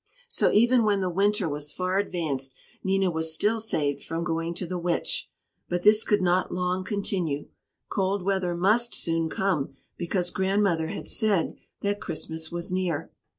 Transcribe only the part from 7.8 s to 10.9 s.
Cold weather must soon come, because Grandmother